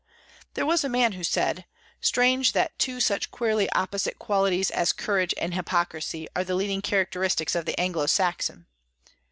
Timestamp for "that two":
2.53-2.99